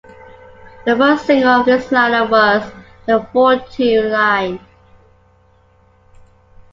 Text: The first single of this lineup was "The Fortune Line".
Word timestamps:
The 0.83 0.95
first 0.95 1.27
single 1.27 1.59
of 1.61 1.67
this 1.67 1.89
lineup 1.89 2.31
was 2.31 2.63
"The 3.05 3.21
Fortune 3.31 4.09
Line". 4.09 4.59